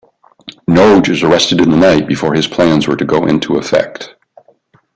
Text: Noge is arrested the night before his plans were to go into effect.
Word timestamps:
Noge 0.67 1.09
is 1.09 1.21
arrested 1.21 1.59
the 1.59 1.65
night 1.67 2.07
before 2.07 2.33
his 2.33 2.47
plans 2.47 2.87
were 2.87 2.95
to 2.97 3.05
go 3.05 3.27
into 3.27 3.57
effect. 3.57 4.15